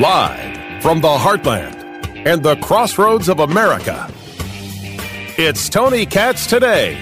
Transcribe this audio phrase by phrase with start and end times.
[0.00, 1.76] Live from the heartland
[2.24, 4.10] and the crossroads of America,
[5.36, 6.98] it's Tony Katz today.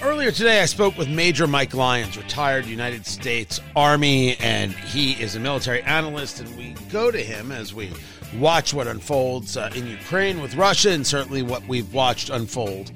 [0.00, 5.36] Earlier today, I spoke with Major Mike Lyons, retired United States Army, and he is
[5.36, 6.40] a military analyst.
[6.40, 7.92] And we go to him as we
[8.38, 12.90] watch what unfolds uh, in Ukraine with Russia, and certainly what we've watched unfold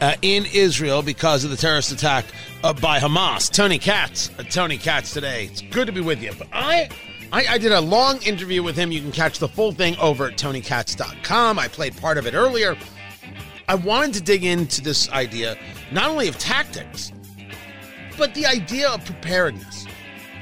[0.00, 2.24] uh, in Israel because of the terrorist attack
[2.62, 3.50] uh, by Hamas.
[3.50, 5.46] Tony Katz, uh, Tony Katz today.
[5.46, 6.32] It's good to be with you.
[6.38, 6.88] But I,
[7.32, 8.92] I, I did a long interview with him.
[8.92, 11.58] You can catch the full thing over at TonyKatz.com.
[11.58, 12.76] I played part of it earlier.
[13.68, 15.56] I wanted to dig into this idea
[15.90, 17.12] not only of tactics,
[18.18, 19.86] but the idea of preparedness.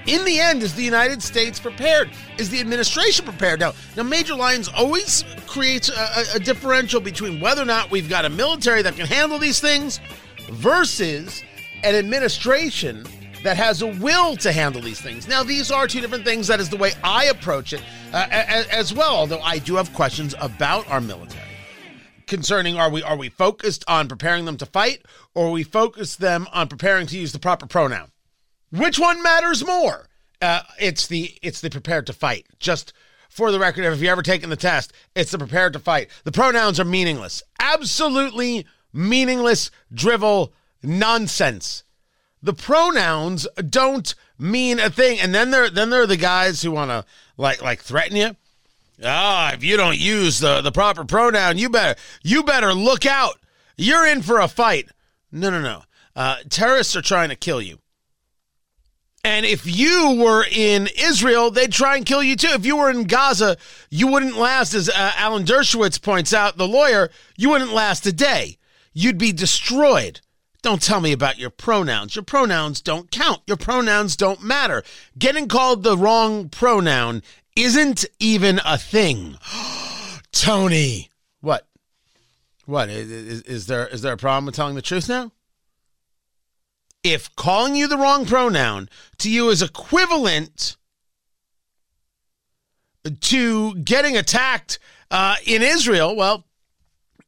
[0.06, 2.10] In the end, is the United States prepared?
[2.38, 3.60] Is the administration prepared?
[3.60, 8.24] Now, now Major Lyons always creates a, a, differential between whether or not we've got
[8.24, 10.00] a military that can handle these things
[10.50, 11.42] versus
[11.84, 13.06] an administration
[13.44, 15.28] that has a will to handle these things.
[15.28, 16.46] Now, these are two different things.
[16.48, 19.16] That is the way I approach it uh, as well.
[19.16, 21.48] Although I do have questions about our military
[22.28, 26.48] concerning are we are we focused on preparing them to fight or we focused them
[26.52, 28.11] on preparing to use the proper pronoun?
[28.72, 30.08] Which one matters more?
[30.40, 32.46] Uh, it's the it's the prepared to fight.
[32.58, 32.92] Just
[33.28, 36.08] for the record, if you ever taken the test, it's the prepared to fight.
[36.24, 41.84] The pronouns are meaningless, absolutely meaningless drivel nonsense.
[42.42, 46.72] The pronouns don't mean a thing, and then there then there are the guys who
[46.72, 47.04] want to
[47.36, 48.36] like like threaten you.
[49.04, 53.38] Ah, if you don't use the the proper pronoun, you better you better look out.
[53.76, 54.88] You're in for a fight.
[55.30, 55.82] No, no, no.
[56.16, 57.78] Uh, terrorists are trying to kill you.
[59.24, 62.48] And if you were in Israel, they'd try and kill you too.
[62.48, 63.56] If you were in Gaza,
[63.88, 68.12] you wouldn't last, as uh, Alan Dershowitz points out, the lawyer, you wouldn't last a
[68.12, 68.58] day.
[68.92, 70.20] You'd be destroyed.
[70.60, 72.16] Don't tell me about your pronouns.
[72.16, 73.42] Your pronouns don't count.
[73.46, 74.82] Your pronouns don't matter.
[75.16, 77.22] Getting called the wrong pronoun
[77.56, 79.38] isn't even a thing.
[80.32, 81.10] Tony,
[81.40, 81.68] what?
[82.66, 83.86] What is, is there?
[83.88, 85.32] Is there a problem with telling the truth now?
[87.02, 90.76] If calling you the wrong pronoun to you is equivalent
[93.20, 94.78] to getting attacked
[95.10, 96.44] uh, in Israel, well,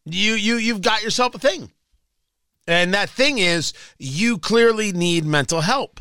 [0.05, 1.73] you you you've got yourself a thing,
[2.67, 6.01] and that thing is you clearly need mental help.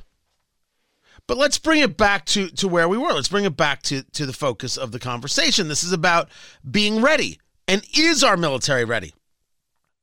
[1.26, 3.14] But let's bring it back to to where we were.
[3.14, 5.68] Let's bring it back to to the focus of the conversation.
[5.68, 6.30] This is about
[6.70, 9.14] being ready, and is our military ready?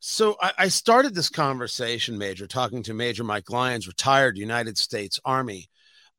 [0.00, 5.20] So I, I, started this conversation, Major, talking to Major Mike Lyons, retired United States
[5.26, 5.68] Army,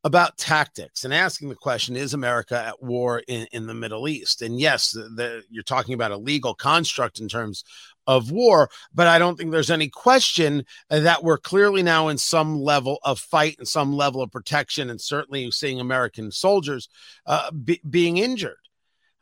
[0.04, 4.44] about tactics and asking the question: Is America at war in, in the Middle East?
[4.44, 7.64] And yes, the, the, you're talking about a legal construct in terms
[8.06, 12.60] of war, but I don't think there's any question that we're clearly now in some
[12.60, 16.88] level of fight and some level of protection, and certainly seeing American soldiers
[17.26, 18.58] uh, be, being injured.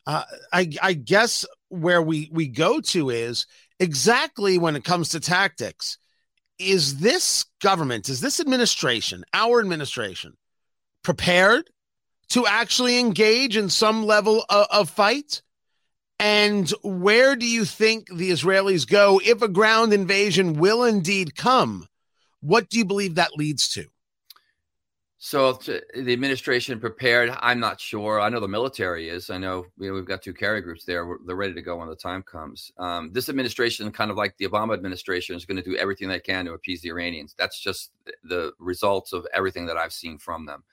[0.05, 3.45] Uh, I, I guess where we we go to is
[3.79, 5.97] exactly when it comes to tactics
[6.57, 10.35] is this government, is this administration, our administration,
[11.03, 11.69] prepared
[12.29, 15.41] to actually engage in some level of, of, fight?
[16.19, 21.87] And where do you think the Israelis go if a ground invasion will indeed come?
[22.41, 23.85] What do you believe that leads to?
[25.21, 27.35] So the administration prepared.
[27.41, 28.21] I'm not sure.
[28.21, 29.29] I know the military is.
[29.29, 31.05] I know, you know we've got two carrier groups there.
[31.25, 32.71] They're ready to go when the time comes.
[32.77, 36.21] Um, this administration, kind of like the Obama administration, is going to do everything they
[36.21, 37.35] can to appease the Iranians.
[37.37, 37.91] That's just
[38.23, 40.63] the results of everything that I've seen from them.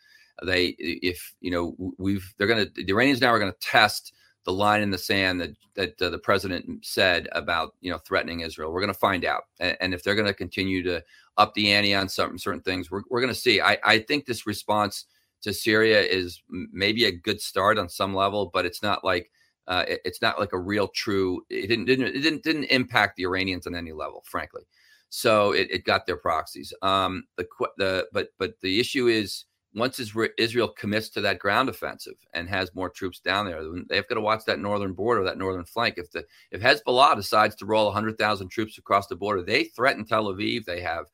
[0.45, 4.13] They, if you know, we've they're going to the Iranians now are going to test
[4.45, 8.41] the line in the sand that that uh, the president said about you know threatening
[8.41, 8.73] Israel.
[8.73, 11.03] We're going to find out, and, and if they're going to continue to
[11.37, 12.91] up the ante on certain certain things.
[12.91, 13.61] We're we're going to see.
[13.61, 15.07] I I think this response
[15.43, 19.31] to Syria is maybe a good start on some level, but it's not like
[19.69, 21.43] uh, it, it's not like a real true.
[21.51, 24.63] It didn't didn't it didn't didn't impact the Iranians on any level, frankly.
[25.09, 26.73] So it, it got their proxies.
[26.83, 29.45] Um, the the but but the issue is
[29.75, 30.01] once
[30.39, 34.23] Israel commits to that ground offensive and has more troops down there, they've got to
[34.23, 35.99] watch that northern border, that northern flank.
[35.99, 40.33] If the if Hezbollah decides to roll 100,000 troops across the border, they threaten Tel
[40.33, 40.65] Aviv.
[40.65, 41.07] They have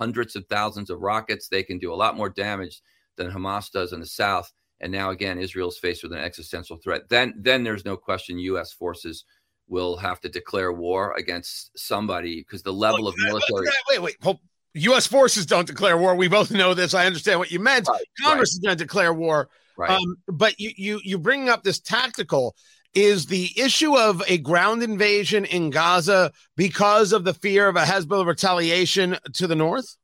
[0.00, 1.48] hundreds of thousands of rockets.
[1.48, 2.80] They can do a lot more damage
[3.16, 4.50] than Hamas does in the south.
[4.80, 7.08] And now again, Israel's faced with an existential threat.
[7.10, 8.72] Then, then there's no question U.S.
[8.72, 9.24] forces
[9.68, 13.66] will have to declare war against somebody because the level of military.
[13.88, 14.36] Wait, wait, wait.
[14.74, 15.06] U.S.
[15.06, 16.14] forces don't declare war.
[16.14, 16.94] We both know this.
[16.94, 17.88] I understand what you meant.
[17.88, 18.54] Right, Congress right.
[18.54, 19.48] is going to declare war.
[19.76, 19.90] Right.
[19.90, 22.54] Um, but you you you bring up this tactical
[22.94, 27.84] is the issue of a ground invasion in Gaza because of the fear of a
[27.84, 29.96] Hezbollah retaliation to the north?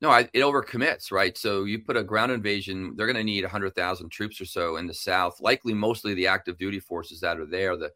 [0.00, 1.36] No, I, it overcommits, right?
[1.36, 4.86] So you put a ground invasion, they're going to need 100,000 troops or so in
[4.86, 7.90] the south, likely mostly the active duty forces that are there, the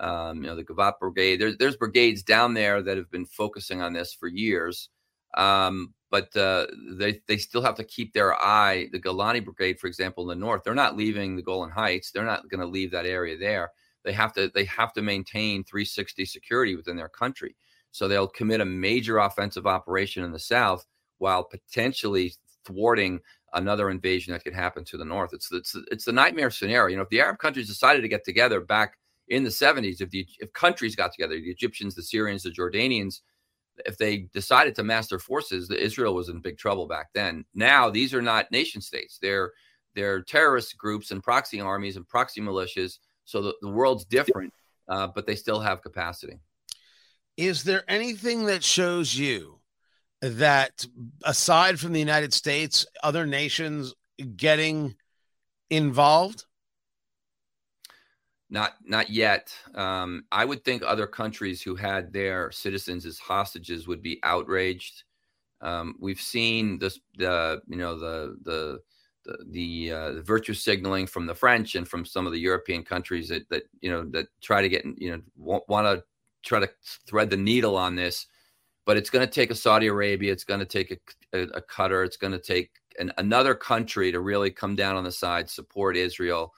[0.00, 1.40] um, you know the Givati Brigade.
[1.40, 4.88] There's there's brigades down there that have been focusing on this for years,
[5.36, 8.88] um, but uh, they they still have to keep their eye.
[8.92, 12.10] The Golani Brigade, for example, in the north, they're not leaving the Golan Heights.
[12.10, 13.72] They're not going to leave that area there.
[14.04, 17.56] They have to they have to maintain 360 security within their country.
[17.90, 20.84] So they'll commit a major offensive operation in the south
[21.18, 22.34] while potentially
[22.64, 23.20] thwarting
[23.54, 25.32] another invasion that could happen to the north.
[25.32, 26.90] It's it's it's the nightmare scenario.
[26.90, 28.98] You know, if the Arab countries decided to get together back
[29.28, 33.20] in the 70s, if the if countries got together, the Egyptians, the Syrians, the Jordanians,
[33.86, 37.44] if they decided to mass their forces, Israel was in big trouble back then.
[37.54, 39.52] Now these are not nation states; they're
[39.94, 42.98] they're terrorist groups and proxy armies and proxy militias.
[43.24, 44.52] So the, the world's different,
[44.88, 46.40] uh, but they still have capacity.
[47.36, 49.60] Is there anything that shows you
[50.20, 50.86] that,
[51.24, 53.94] aside from the United States, other nations
[54.36, 54.94] getting
[55.70, 56.44] involved?
[58.54, 59.52] Not, not yet.
[59.74, 65.02] Um, I would think other countries who had their citizens as hostages would be outraged.
[65.60, 68.78] Um, we've seen this, the you know, the the
[69.24, 72.84] the, the, uh, the virtue signaling from the French and from some of the European
[72.84, 76.04] countries that that you know that try to get you know want to
[76.44, 76.70] try to
[77.08, 78.28] thread the needle on this,
[78.86, 81.62] but it's going to take a Saudi Arabia, it's going to take a, a, a
[81.62, 82.70] Qatar, it's going to take
[83.00, 86.52] an, another country to really come down on the side, support Israel,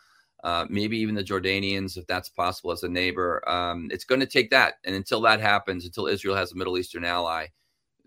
[0.45, 3.47] uh, maybe even the Jordanians, if that's possible, as a neighbor.
[3.49, 6.79] Um, it's going to take that, and until that happens, until Israel has a Middle
[6.79, 7.47] Eastern ally,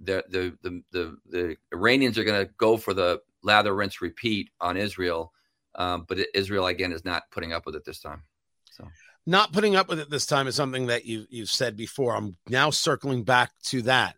[0.01, 4.49] the the the the, the Iranians are going to go for the lather, rinse, repeat
[4.61, 5.33] on Israel.
[5.75, 8.23] Um, but Israel again is not putting up with it this time.
[8.65, 8.87] So
[9.25, 12.15] not putting up with it this time is something that you you've said before.
[12.15, 14.15] I'm now circling back to that.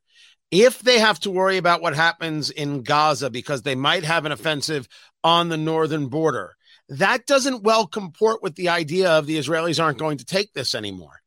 [0.52, 4.34] If they have to worry about what happens in Gaza because they might have an
[4.34, 4.88] offensive
[5.24, 6.56] on the northern border,
[6.90, 10.76] that doesn't well comport with the idea of the Israelis aren't going to take this
[10.76, 11.22] anymore.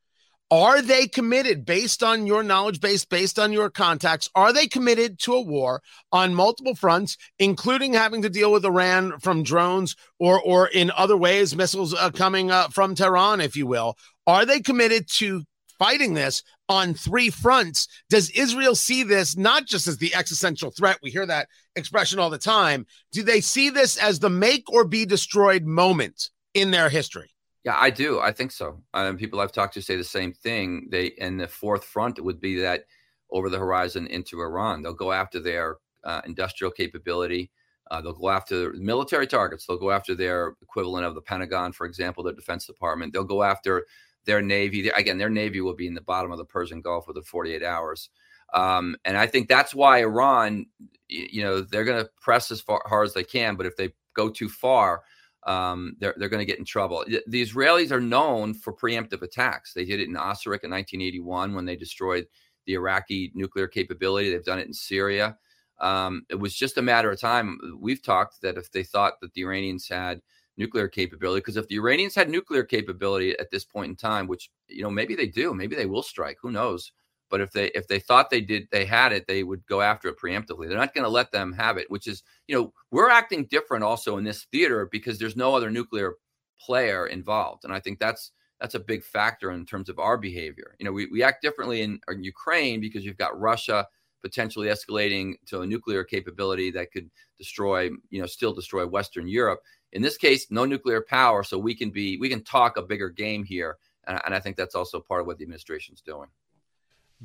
[0.50, 5.18] Are they committed, based on your knowledge base, based on your contacts, are they committed
[5.20, 5.82] to a war
[6.12, 11.16] on multiple fronts, including having to deal with Iran from drones or, or in other
[11.16, 13.96] ways, missiles uh, coming uh, from Tehran, if you will?
[14.26, 15.44] Are they committed to
[15.78, 17.88] fighting this on three fronts?
[18.08, 20.98] Does Israel see this not just as the existential threat?
[21.02, 22.86] We hear that expression all the time.
[23.12, 27.30] Do they see this as the make or be destroyed moment in their history?
[27.64, 28.20] Yeah, I do.
[28.20, 28.82] I think so.
[28.92, 30.88] Um, people I've talked to say the same thing.
[30.90, 32.84] They and the fourth front would be that
[33.30, 34.82] over the horizon into Iran.
[34.82, 37.50] They'll go after their uh, industrial capability.
[37.90, 39.66] Uh, they'll go after military targets.
[39.66, 43.12] They'll go after their equivalent of the Pentagon, for example, their Defense Department.
[43.12, 43.86] They'll go after
[44.26, 44.88] their navy.
[44.88, 48.10] Again, their navy will be in the bottom of the Persian Gulf within 48 hours.
[48.52, 50.66] Um, and I think that's why Iran,
[51.08, 53.56] you know, they're going to press as far hard as they can.
[53.56, 55.02] But if they go too far,
[55.46, 57.04] um, they're, they're going to get in trouble.
[57.26, 59.72] The Israelis are known for preemptive attacks.
[59.74, 62.26] They did it in Osirak in 1981 when they destroyed
[62.66, 64.30] the Iraqi nuclear capability.
[64.30, 65.36] They've done it in Syria.
[65.80, 67.58] Um, it was just a matter of time.
[67.78, 70.22] We've talked that if they thought that the Iranians had
[70.56, 74.50] nuclear capability, because if the Iranians had nuclear capability at this point in time, which
[74.68, 76.38] you know maybe they do, maybe they will strike.
[76.42, 76.92] Who knows?
[77.30, 80.08] But if they if they thought they did they had it, they would go after
[80.08, 80.68] it preemptively.
[80.68, 83.84] They're not going to let them have it, which is you know we're acting different
[83.84, 86.14] also in this theater because there's no other nuclear
[86.60, 90.74] player involved, and I think that's that's a big factor in terms of our behavior.
[90.78, 93.86] You know, we, we act differently in, in Ukraine because you've got Russia
[94.22, 99.60] potentially escalating to a nuclear capability that could destroy, you know, still destroy Western Europe.
[99.94, 103.08] In this case, no nuclear power, so we can be we can talk a bigger
[103.08, 106.28] game here, and, and I think that's also part of what the administration's doing.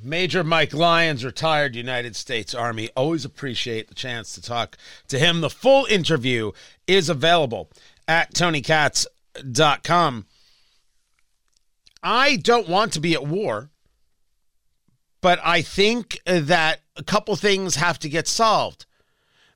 [0.02, 2.90] Major Mike Lyons, retired United States Army.
[2.96, 5.42] Always appreciate the chance to talk to him.
[5.42, 6.52] The full interview
[6.88, 7.72] is available
[8.08, 10.26] at tonykatz.com.
[12.02, 13.72] I don't want to be at war,
[15.22, 18.86] but I think that a couple things have to get solved.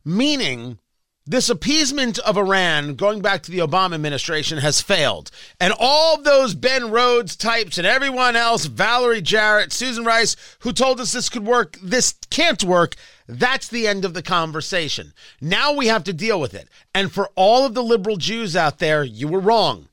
[0.03, 0.79] Meaning,
[1.25, 5.31] this appeasement of Iran, going back to the Obama administration, has failed.
[5.59, 10.99] And all those Ben Rhodes types and everyone else, Valerie Jarrett, Susan Rice, who told
[10.99, 15.13] us this could work, this can't work, that's the end of the conversation.
[15.39, 16.67] Now we have to deal with it.
[16.93, 19.87] And for all of the liberal Jews out there, you were wrong.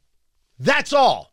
[0.58, 1.32] That's all.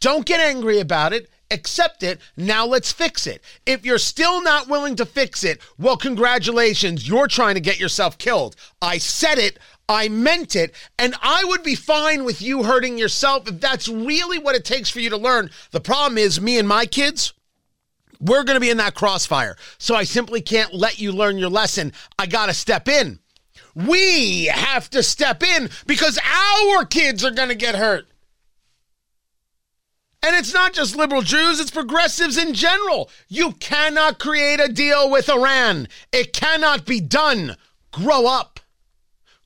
[0.00, 2.20] Don't get angry about it accept it.
[2.36, 3.42] Now let's fix it.
[3.64, 7.08] If you're still not willing to fix it, well, congratulations.
[7.08, 8.56] You're trying to get yourself killed.
[8.82, 9.58] I said it.
[9.88, 10.74] I meant it.
[10.98, 14.90] And I would be fine with you hurting yourself if that's really what it takes
[14.90, 15.50] for you to learn.
[15.70, 17.32] The problem is, me and my kids,
[18.20, 19.56] We're going to be in that crossfire.
[19.78, 21.92] So I simply can't let you learn your lesson.
[22.18, 23.18] I got to step in.
[23.74, 28.06] We have to step in because our kids are going to get hurt.
[30.22, 33.10] And it's not just liberal Jews, it's progressives in general.
[33.28, 35.88] You cannot create a deal with Iran.
[36.12, 37.56] It cannot be done.
[37.92, 38.60] Grow up.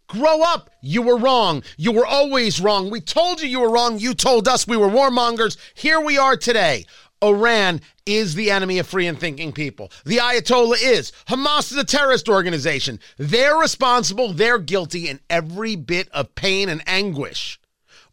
[0.06, 0.70] Grow up.
[0.80, 1.62] You were wrong.
[1.76, 2.90] You were always wrong.
[2.90, 3.98] We told you you were wrong.
[3.98, 5.56] You told us we were warmongers.
[5.74, 6.86] Here we are today.
[7.22, 9.92] Iran is the enemy of free and thinking people.
[10.04, 11.12] The Ayatollah is.
[11.28, 12.98] Hamas is a terrorist organization.
[13.18, 14.32] They're responsible.
[14.32, 15.08] They're guilty.
[15.08, 17.60] And every bit of pain and anguish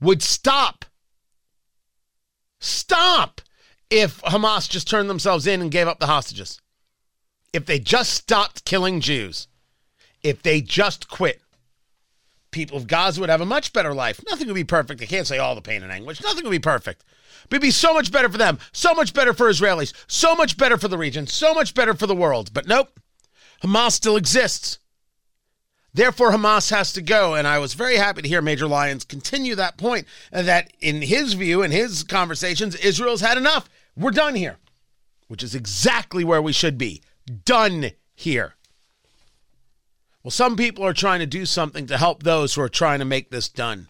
[0.02, 0.86] would stop.
[2.60, 3.42] Stop
[3.90, 6.62] if Hamas just turned themselves in and gave up the hostages.
[7.54, 9.48] If they just stopped killing Jews.
[10.24, 11.42] If they just quit
[12.58, 14.20] people of Gaza would have a much better life.
[14.28, 15.02] Nothing would be perfect.
[15.02, 16.24] I can't say all the pain and anguish.
[16.24, 17.04] Nothing would be perfect.
[17.44, 20.58] But it'd be so much better for them, so much better for Israelis, so much
[20.58, 22.52] better for the region, so much better for the world.
[22.54, 23.00] But nope,
[23.64, 24.80] Hamas still exists.
[25.98, 27.34] Therefore, Hamas has to go.
[27.34, 31.02] And I was very happy to hear Major Lyons continue that point uh, that, in
[31.02, 33.68] his view, in his conversations, Israel's had enough.
[33.96, 34.58] We're done here,
[35.28, 37.02] which is exactly where we should be.
[37.46, 38.54] Done here.
[40.22, 43.06] Well, some people are trying to do something to help those who are trying to
[43.06, 43.90] make this done.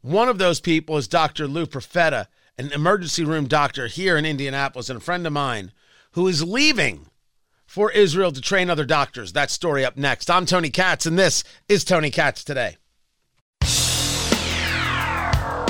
[0.00, 1.46] One of those people is Dr.
[1.46, 2.26] Lou Profeta,
[2.58, 5.70] an emergency room doctor here in Indianapolis, and a friend of mine
[6.12, 7.06] who is leaving
[7.78, 9.34] for Israel to train other doctors.
[9.34, 10.28] That story up next.
[10.28, 12.76] I'm Tony Katz, and this is Tony Katz Today.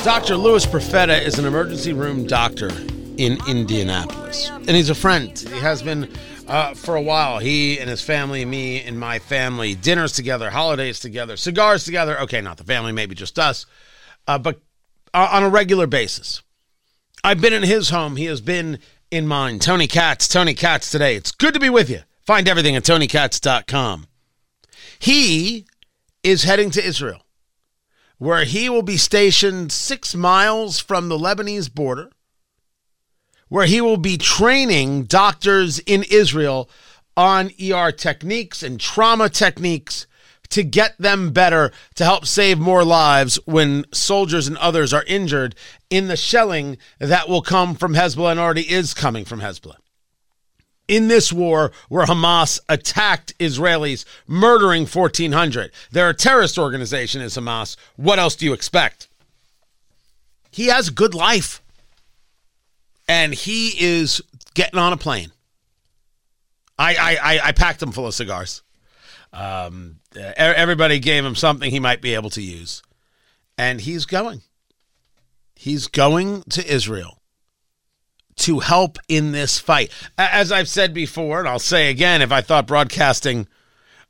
[0.02, 0.36] Dr.
[0.36, 2.70] Louis Profeta is an emergency room doctor
[3.18, 5.38] in Indianapolis, and he's a friend.
[5.38, 6.10] He has been
[6.46, 7.40] uh, for a while.
[7.40, 12.18] He and his family, me and my family, dinners together, holidays together, cigars together.
[12.20, 13.66] Okay, not the family, maybe just us,
[14.26, 14.62] uh, but
[15.12, 16.42] uh, on a regular basis.
[17.22, 18.16] I've been in his home.
[18.16, 18.78] He has been
[19.10, 19.62] in mind.
[19.62, 21.16] Tony Katz, Tony Katz today.
[21.16, 22.00] It's good to be with you.
[22.26, 24.06] Find everything at tonykatz.com.
[24.98, 25.66] He
[26.22, 27.22] is heading to Israel,
[28.18, 32.10] where he will be stationed six miles from the Lebanese border
[33.48, 36.70] where he will be training doctors in Israel
[37.16, 40.06] on ER techniques and trauma techniques
[40.50, 45.54] to get them better to help save more lives when soldiers and others are injured
[45.90, 49.76] in the shelling that will come from Hezbollah and already is coming from Hezbollah.
[50.86, 57.76] In this war where Hamas attacked Israelis, murdering 1,400, they're a terrorist organization, is Hamas.
[57.96, 59.08] What else do you expect?
[60.50, 61.62] He has a good life
[63.06, 64.22] and he is
[64.54, 65.30] getting on a plane.
[66.78, 68.62] I I, I, packed him full of cigars.
[69.32, 72.82] Um, everybody gave him something he might be able to use,
[73.56, 74.42] and he's going.
[75.54, 77.18] He's going to Israel
[78.36, 79.90] to help in this fight.
[80.16, 83.48] As I've said before, and I'll say again, if I thought broadcasting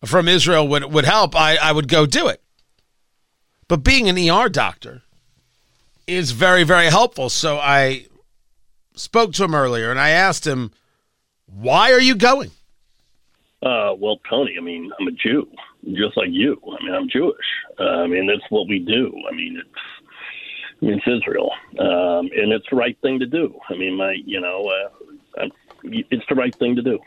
[0.05, 2.43] from Israel would, would help, I, I would go do it.
[3.67, 5.02] But being an ER doctor
[6.07, 7.28] is very, very helpful.
[7.28, 8.07] So I
[8.95, 10.73] spoke to him earlier, and I asked him,
[11.47, 12.50] "Why are you going?"
[13.62, 15.47] Uh, well, Tony, I mean, I'm a Jew,
[15.97, 16.61] just like you.
[16.66, 17.47] I mean, I'm Jewish.
[17.78, 19.12] Uh, I mean, that's what we do.
[19.30, 19.80] I mean, it's
[20.80, 23.59] I mean, it's Israel, um, and it's the right thing to do.
[23.68, 24.71] I mean, my, you know,
[25.37, 25.49] uh,
[25.92, 26.99] it's the right thing to do.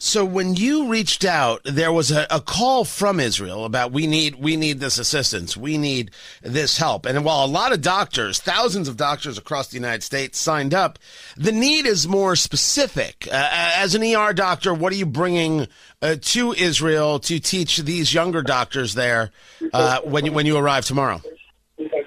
[0.00, 4.36] So when you reached out, there was a, a, call from Israel about we need
[4.36, 7.04] we need this assistance, we need this help.
[7.04, 11.00] And while a lot of doctors, thousands of doctors across the United States signed up,
[11.36, 13.26] the need is more specific.
[13.26, 15.66] Uh, as an ER doctor, what are you bringing
[16.02, 19.30] uh, to Israel to teach these younger doctors there
[19.72, 21.20] uh, when you, when you arrive tomorrow?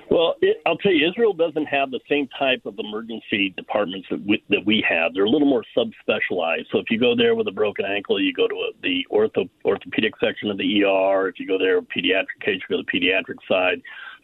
[0.09, 4.21] Well, it, I'll tell you, Israel doesn't have the same type of emergency departments that
[4.25, 5.13] we, that we have.
[5.13, 6.65] They're a little more subspecialized.
[6.71, 9.49] So if you go there with a broken ankle, you go to a, the ortho,
[9.63, 11.29] orthopedic section of the ER.
[11.29, 13.81] If you go there pediatric case, you go to the pediatric side.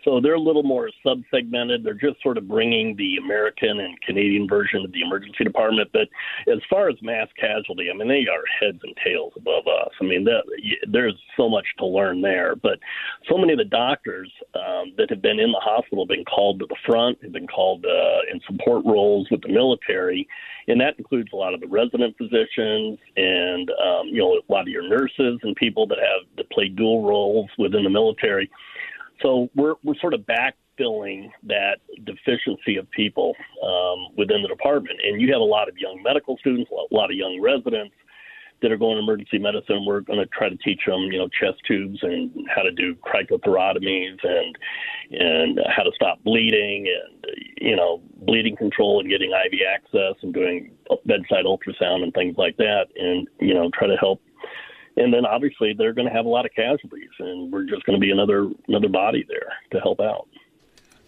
[0.08, 1.84] So they're a little more sub-segmented.
[1.84, 5.90] They're just sort of bringing the American and Canadian version of the emergency department.
[5.92, 6.08] But
[6.50, 9.92] as far as mass casualty, I mean, they are heads and tails above us.
[10.00, 10.44] I mean, that,
[10.90, 12.56] there's so much to learn there.
[12.56, 12.80] But
[13.28, 16.60] so many of the doctors um, that have been in the hospital have been called
[16.60, 20.26] to the front, have been called uh, in support roles with the military,
[20.70, 24.62] and that includes a lot of the resident physicians and um, you know a lot
[24.62, 28.50] of your nurses and people that have that play dual roles within the military.
[29.22, 35.22] So we're we're sort of backfilling that deficiency of people um, within the department, and
[35.22, 37.94] you have a lot of young medical students, a lot of young residents
[38.62, 39.86] that are going to emergency medicine.
[39.86, 42.96] We're going to try to teach them, you know, chest tubes and how to do
[42.96, 44.58] cricothyrotomies and
[45.12, 47.26] and how to stop bleeding and
[47.62, 50.72] you know bleeding control and getting IV access and doing
[51.06, 54.22] bedside ultrasound and things like that, and you know try to help.
[54.98, 58.00] And then obviously they're going to have a lot of casualties, and we're just going
[58.00, 60.28] to be another another body there to help out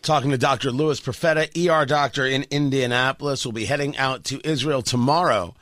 [0.02, 0.72] talking to Dr.
[0.72, 3.46] Louis Profeta, ER doctor in Indianapolis.
[3.46, 5.56] We'll be heading out to Israel tomorrow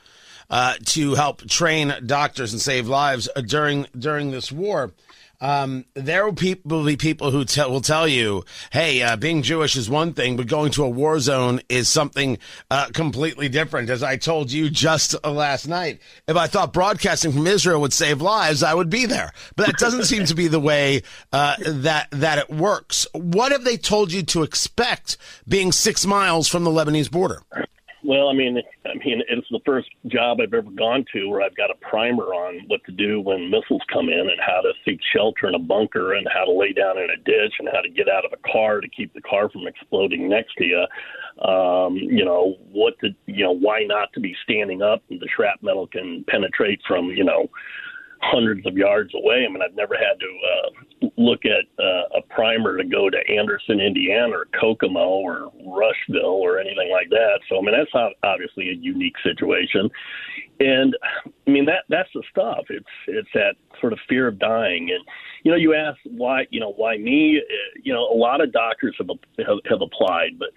[0.49, 4.91] uh, to help train doctors and save lives during during this war.
[5.39, 9.43] Um, there will, people, will be people who te- will tell you, "Hey, uh, being
[9.43, 12.39] Jewish is one thing, but going to a war zone is something
[12.71, 17.31] uh, completely different." As I told you just uh, last night, if I thought broadcasting
[17.31, 19.31] from Israel would save lives, I would be there.
[19.55, 23.05] But that doesn't seem to be the way uh, that that it works.
[23.13, 25.17] What have they told you to expect
[25.47, 27.43] being six miles from the Lebanese border?
[28.07, 31.57] Well, I mean, I mean, it's the first job I've ever gone to where I've
[31.57, 35.01] got a primer on what to do when missiles come in and how to seek
[35.13, 37.89] shelter in a bunker and how to lay down in a ditch and how to
[37.89, 40.85] get out of a car to keep the car from exploding next to you.
[41.45, 45.03] Um, you know, what to, you know, why not to be standing up?
[45.09, 47.49] And the shrapnel can penetrate from, you know,
[48.21, 49.45] hundreds of yards away.
[49.47, 53.17] I mean, I've never had to uh, look at uh, a primer to go to
[53.29, 57.39] Anderson, Indiana, or Kokomo, or Rushville, or anything like that.
[57.49, 59.89] So, I mean, that's obviously a unique situation.
[60.59, 60.97] And
[61.47, 62.65] I mean, that that's the stuff.
[62.69, 64.89] It's it's that sort of fear of dying.
[64.91, 65.05] And
[65.43, 67.37] you know, you ask why, you know, why me?
[67.37, 69.09] Uh, you know, a lot of doctors have
[69.45, 70.49] have, have applied, but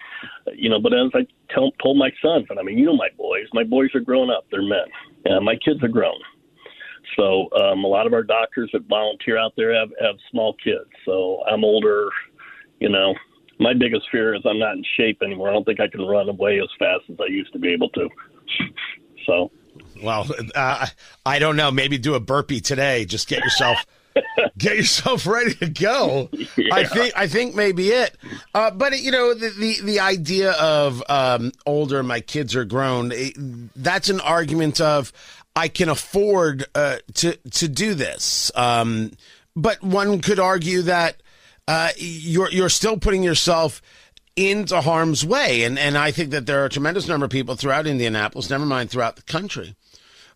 [0.54, 3.10] you know, but as I tell, told my sons, and I mean, you know, my
[3.18, 4.46] boys, my boys are grown up.
[4.50, 4.88] They're men.
[5.26, 6.18] and my kids are grown
[7.16, 10.90] so um, a lot of our doctors that volunteer out there have, have small kids.
[11.04, 12.08] So I'm older,
[12.78, 13.14] you know.
[13.58, 15.50] My biggest fear is I'm not in shape anymore.
[15.50, 17.90] I don't think I can run away as fast as I used to be able
[17.90, 18.08] to.
[19.26, 19.50] So,
[20.02, 20.86] well, uh,
[21.26, 21.70] I don't know.
[21.70, 23.04] Maybe do a burpee today.
[23.04, 23.84] Just get yourself
[24.58, 26.28] get yourself ready to go.
[26.32, 26.74] Yeah.
[26.74, 28.16] I think I think maybe it.
[28.54, 33.12] Uh, but you know the, the, the idea of um, older, my kids are grown.
[33.12, 33.34] It,
[33.76, 35.12] that's an argument of
[35.60, 38.50] I can afford uh, to to do this.
[38.54, 39.12] Um,
[39.54, 41.22] but one could argue that
[41.68, 43.82] uh, you're you're still putting yourself
[44.36, 47.56] into harm's way, and and I think that there are a tremendous number of people
[47.56, 49.76] throughout Indianapolis, never mind throughout the country,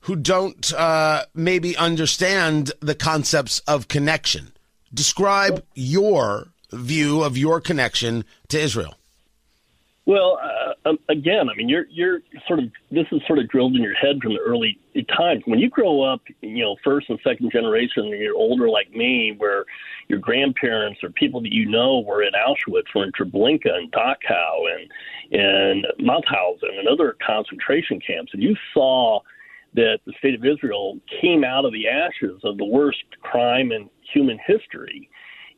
[0.00, 4.52] who don't uh, maybe understand the concepts of connection.
[4.92, 8.94] Describe your view of your connection to Israel.
[10.06, 13.74] Well, uh, um, again, I mean, you're you're sort of this is sort of drilled
[13.74, 14.78] in your head from the early
[15.16, 15.42] times.
[15.46, 19.34] When you grow up, you know, first and second generation, and you're older like me,
[19.38, 19.64] where
[20.08, 24.66] your grandparents or people that you know were in Auschwitz, were in Treblinka and Dachau
[24.74, 29.20] and and Mauthausen and other concentration camps, and you saw
[29.72, 33.88] that the state of Israel came out of the ashes of the worst crime in
[34.12, 35.08] human history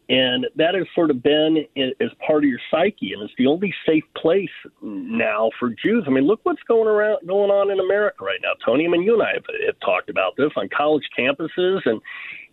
[0.09, 3.75] and that has sort of been as part of your psyche, and it's the only
[3.85, 4.49] safe place
[4.81, 6.05] now for Jews.
[6.07, 8.87] I mean, look what's going around going on in America right now, Tony.
[8.87, 12.01] I mean, you and I have, have talked about this on college campuses, and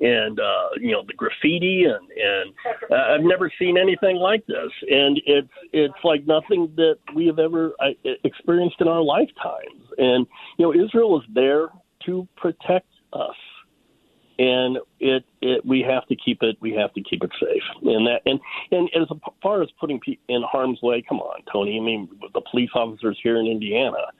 [0.01, 2.53] and uh, you know the graffiti, and and
[2.91, 7.37] uh, I've never seen anything like this, and it's it's like nothing that we have
[7.37, 9.83] ever uh, experienced in our lifetimes.
[9.99, 10.25] And
[10.57, 11.67] you know, Israel is there
[12.07, 13.35] to protect us
[14.39, 17.63] and it, it we have to keep it we have to keep it safe.
[17.83, 18.39] And that and
[18.71, 19.07] and as
[19.41, 21.77] far as putting people in harm's way come on tony.
[21.79, 24.11] I mean the police officers here in indiana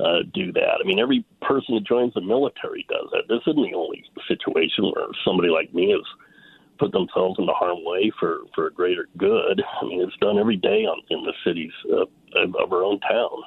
[0.00, 0.78] uh, do that.
[0.82, 3.28] I mean every person that joins the military does that.
[3.28, 6.04] This isn't the only situation where somebody like me has
[6.78, 9.62] put themselves into harm way for for a greater good.
[9.82, 12.06] I mean it's done every day on in the cities uh,
[12.58, 13.42] of our own town.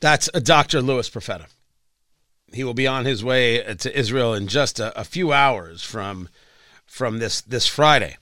[0.00, 1.46] That's a dr louis profeta
[2.52, 6.28] he will be on his way to Israel in just a, a few hours from
[6.86, 8.16] from this this Friday,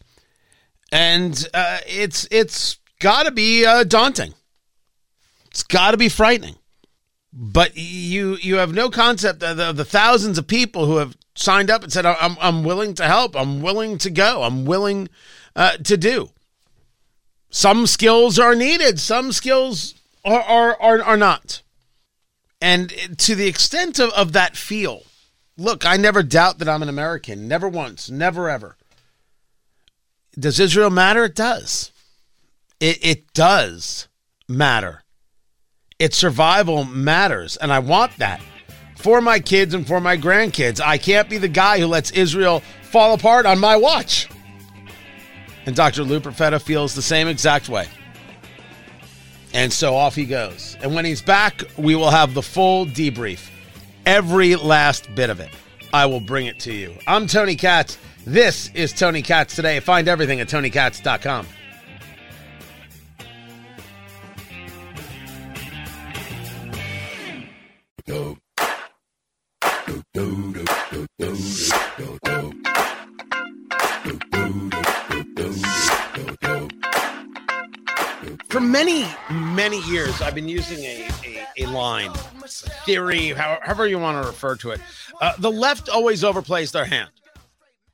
[0.90, 4.34] and uh, it's it's got to be uh, daunting.
[5.46, 6.56] It's got to be frightening.
[7.32, 11.16] But you you have no concept of the, of the, thousands of people who have
[11.34, 13.34] signed up and said, "I'm I'm willing to help.
[13.34, 14.42] I'm willing to go.
[14.44, 15.08] I'm willing
[15.56, 16.30] uh, to do."
[17.50, 19.00] Some skills are needed.
[19.00, 21.62] Some skills are are are, are not.
[22.64, 25.02] And to the extent of, of that feel,
[25.58, 27.46] look, I never doubt that I'm an American.
[27.46, 28.78] Never once, never ever.
[30.38, 31.24] Does Israel matter?
[31.24, 31.92] It does.
[32.80, 34.08] It, it does
[34.48, 35.02] matter.
[35.98, 37.58] Its survival matters.
[37.58, 38.40] And I want that
[38.96, 40.80] for my kids and for my grandkids.
[40.80, 44.26] I can't be the guy who lets Israel fall apart on my watch.
[45.66, 46.02] And Dr.
[46.02, 47.88] Lou Profeta feels the same exact way.
[49.54, 50.76] And so off he goes.
[50.82, 53.48] And when he's back, we will have the full debrief,
[54.04, 55.50] every last bit of it.
[55.92, 56.92] I will bring it to you.
[57.06, 57.96] I'm Tony Katz.
[58.26, 59.78] This is Tony Katz Today.
[59.78, 61.46] Find everything at tonykatz.com.
[78.54, 82.12] For many, many years, I've been using a, a, a line,
[82.86, 84.80] theory, however you want to refer to it.
[85.20, 87.10] Uh, the left always overplays their hand.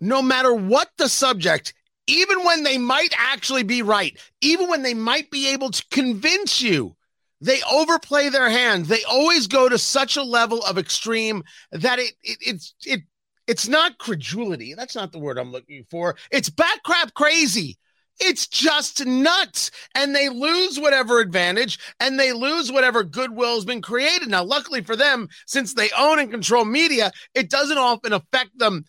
[0.01, 1.73] No matter what the subject,
[2.07, 6.61] even when they might actually be right, even when they might be able to convince
[6.61, 6.95] you,
[7.41, 8.85] they overplay their hand.
[8.85, 11.43] They always go to such a level of extreme
[11.73, 13.01] that it, it it's it
[13.47, 14.75] it's not credulity.
[14.75, 16.17] That's not the word I'm looking for.
[16.31, 17.79] It's back crap crazy.
[18.21, 19.71] It's just nuts.
[19.95, 24.29] And they lose whatever advantage and they lose whatever goodwill has been created.
[24.29, 28.85] Now, luckily for them, since they own and control media, it doesn't often affect them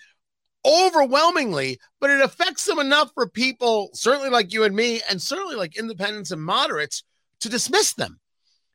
[0.65, 5.55] overwhelmingly, but it affects them enough for people, certainly like you and me, and certainly
[5.55, 7.03] like independents and moderates,
[7.39, 8.19] to dismiss them.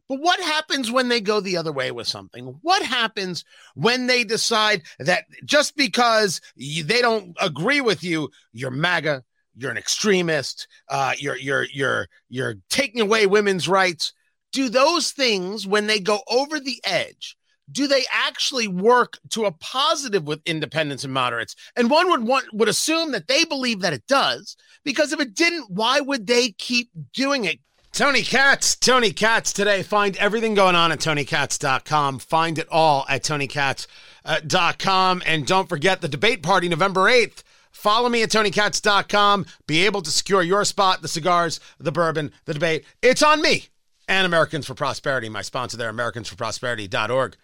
[0.08, 2.58] But what happens when they go the other way with something?
[2.62, 8.70] What happens when they decide that just because you, they don't agree with you, you're
[8.70, 9.24] MAGA,
[9.56, 14.12] you're an extremist, uh, you're you're you're you're taking away women's rights?
[14.52, 17.36] Do those things, when they go over the edge,
[17.70, 21.56] do they actually work to a positive with independents and moderates?
[21.74, 25.34] And one would want would assume that they believe that it does, because if it
[25.34, 27.58] didn't, why would they keep doing it?
[27.92, 29.82] Tony Katz, Tony Katz today.
[29.82, 32.18] Find everything going on at tonykatz.com.
[32.18, 35.22] Find it all at tonykatz.com.
[35.24, 37.42] And don't forget the debate party November 8th.
[37.76, 39.46] Follow me at tonykatz.com.
[39.66, 42.84] Be able to secure your spot, the cigars, the bourbon, the debate.
[43.02, 43.66] It's on me
[44.08, 47.36] and Americans for Prosperity, my sponsor there, americansforprosperity.org.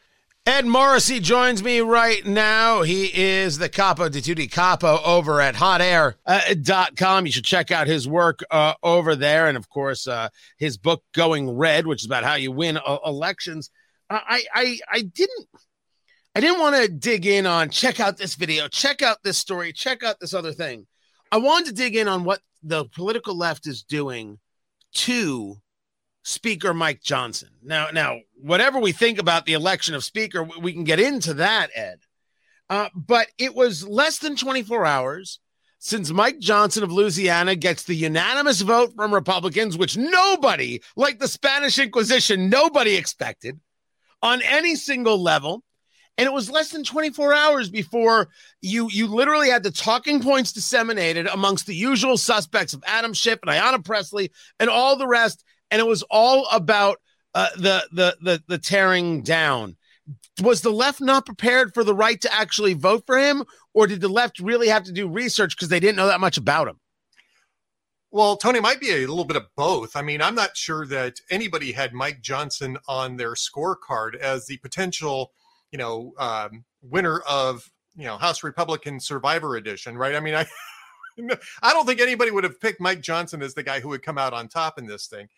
[0.44, 2.82] Ed Morrissey joins me right now.
[2.82, 7.22] He is the capo di tutti capo over at hotair.com.
[7.22, 9.46] Uh, you should check out his work uh, over there.
[9.46, 12.98] And of course, uh, his book, Going Red, which is about how you win uh,
[13.06, 13.70] elections.
[14.10, 15.46] I, I, I didn't.
[16.34, 19.72] I didn't want to dig in on check out this video, check out this story,
[19.72, 20.86] check out this other thing.
[21.30, 24.38] I wanted to dig in on what the political left is doing
[24.94, 25.56] to
[26.22, 27.50] Speaker Mike Johnson.
[27.62, 31.70] Now, now, whatever we think about the election of Speaker, we can get into that,
[31.74, 32.00] Ed.
[32.70, 35.40] Uh, but it was less than 24 hours
[35.78, 41.28] since Mike Johnson of Louisiana gets the unanimous vote from Republicans, which nobody, like the
[41.28, 43.58] Spanish Inquisition, nobody expected
[44.22, 45.64] on any single level.
[46.18, 48.28] And it was less than 24 hours before
[48.60, 53.38] you you literally had the talking points disseminated amongst the usual suspects of Adam Schiff
[53.42, 56.98] and Ayanna Presley and all the rest and it was all about
[57.34, 59.76] uh, the, the the the tearing down.
[60.42, 64.00] Was the left not prepared for the right to actually vote for him, or did
[64.00, 66.78] the left really have to do research because they didn't know that much about him?
[68.10, 69.96] Well, Tony might be a little bit of both.
[69.96, 74.58] I mean, I'm not sure that anybody had Mike Johnson on their scorecard as the
[74.58, 75.32] potential,
[75.72, 80.14] you know, um, winner of you know House Republican Survivor Edition, right?
[80.14, 80.46] I mean, I.
[81.62, 84.16] I don't think anybody would have picked Mike Johnson as the guy who would come
[84.16, 85.28] out on top in this thing.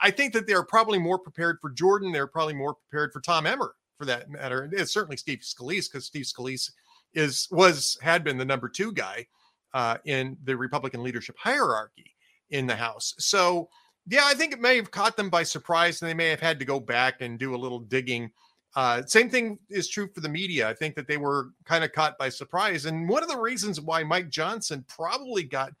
[0.00, 2.12] I think that they're probably more prepared for Jordan.
[2.12, 4.68] They're probably more prepared for Tom Emmer, for that matter.
[4.70, 6.70] It's certainly Steve Scalise because Steve Scalise
[7.14, 9.26] is was had been the number two guy
[9.72, 12.14] uh, in the Republican leadership hierarchy
[12.50, 13.14] in the House.
[13.18, 13.68] So
[14.06, 16.58] yeah, I think it may have caught them by surprise, and they may have had
[16.58, 18.30] to go back and do a little digging.
[18.76, 20.68] Uh, same thing is true for the media.
[20.68, 23.80] I think that they were kind of caught by surprise, and one of the reasons
[23.80, 25.72] why Mike Johnson probably got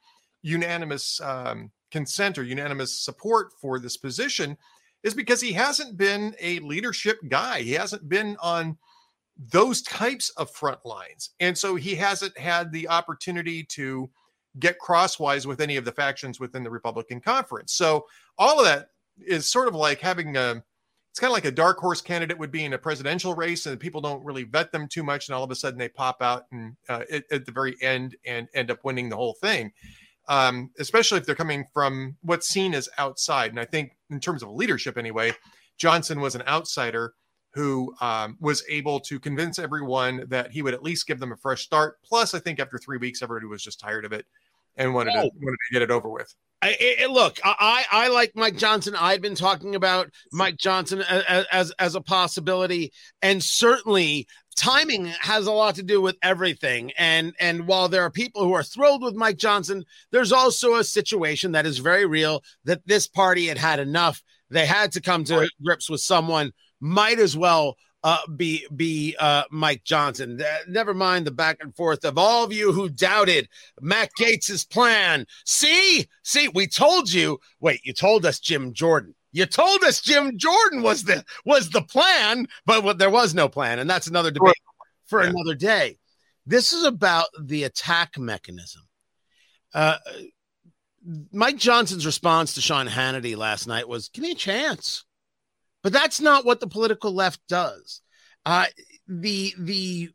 [0.42, 4.56] unanimous um, consent or unanimous support for this position
[5.02, 7.60] is because he hasn't been a leadership guy.
[7.60, 8.76] He hasn't been on
[9.36, 11.30] those types of front lines.
[11.40, 14.10] And so he hasn't had the opportunity to
[14.58, 17.72] get crosswise with any of the factions within the Republican conference.
[17.72, 18.06] So
[18.38, 20.62] all of that is sort of like having a
[21.14, 23.78] it's kind of like a dark horse candidate would be in a presidential race and
[23.78, 26.46] people don't really vet them too much and all of a sudden they pop out
[26.50, 29.72] and uh, at, at, the very end and end up winning the whole thing
[30.28, 33.50] um, especially if they're coming from what's seen as outside.
[33.50, 35.32] And I think, in terms of leadership anyway,
[35.76, 37.14] Johnson was an outsider
[37.50, 41.36] who um, was able to convince everyone that he would at least give them a
[41.36, 41.98] fresh start.
[42.02, 44.26] Plus, I think after three weeks, everybody was just tired of it
[44.76, 45.22] and wanted, oh.
[45.22, 46.34] to, wanted to get it over with.
[46.64, 48.94] I, look, I, I like Mike Johnson.
[48.98, 55.46] I'd been talking about Mike Johnson as, as, as a possibility, and certainly timing has
[55.46, 56.92] a lot to do with everything.
[56.96, 60.84] And and while there are people who are thrilled with Mike Johnson, there's also a
[60.84, 64.22] situation that is very real that this party had had enough.
[64.50, 66.52] They had to come to grips with someone.
[66.80, 70.40] Might as well uh, be be uh, Mike Johnson.
[70.40, 73.48] Uh, never mind the back and forth of all of you who doubted
[73.80, 75.26] Matt Gaetz's plan.
[75.46, 77.40] See, see, we told you.
[77.60, 79.14] Wait, you told us Jim Jordan.
[79.32, 83.48] You told us Jim Jordan was the was the plan, but what, there was no
[83.48, 84.54] plan, and that's another debate
[85.06, 85.30] for yeah.
[85.30, 85.96] another day.
[86.46, 88.82] This is about the attack mechanism.
[89.72, 89.96] Uh,
[91.32, 95.04] Mike Johnson's response to Sean Hannity last night was, "Give me a chance."
[95.84, 98.00] But that's not what the political left does.
[98.44, 98.66] Uh,
[99.06, 100.10] the the